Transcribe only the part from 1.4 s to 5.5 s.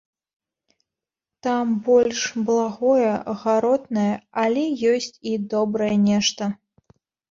Там больш благое, гаротнае, але ёсць і